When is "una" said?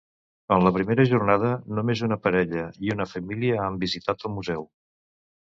2.07-2.17, 2.95-3.07